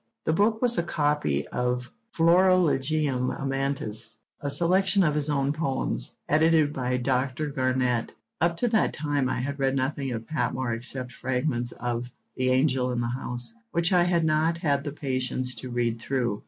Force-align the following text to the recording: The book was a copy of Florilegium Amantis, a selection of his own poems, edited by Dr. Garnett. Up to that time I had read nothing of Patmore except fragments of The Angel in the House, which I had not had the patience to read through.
The 0.25 0.33
book 0.33 0.63
was 0.63 0.79
a 0.79 0.83
copy 0.83 1.47
of 1.49 1.87
Florilegium 2.11 3.29
Amantis, 3.29 4.17
a 4.39 4.49
selection 4.49 5.03
of 5.03 5.13
his 5.13 5.29
own 5.29 5.53
poems, 5.53 6.17
edited 6.27 6.73
by 6.73 6.97
Dr. 6.97 7.51
Garnett. 7.51 8.11
Up 8.41 8.57
to 8.57 8.67
that 8.69 8.93
time 8.93 9.29
I 9.29 9.39
had 9.41 9.59
read 9.59 9.75
nothing 9.75 10.11
of 10.11 10.25
Patmore 10.25 10.73
except 10.73 11.11
fragments 11.13 11.71
of 11.73 12.09
The 12.35 12.49
Angel 12.49 12.91
in 12.91 12.99
the 12.99 13.09
House, 13.09 13.53
which 13.73 13.93
I 13.93 14.05
had 14.05 14.25
not 14.25 14.57
had 14.57 14.83
the 14.83 14.91
patience 14.91 15.53
to 15.53 15.69
read 15.69 15.99
through. 16.01 16.39